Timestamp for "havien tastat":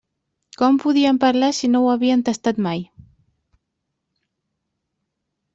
1.95-2.63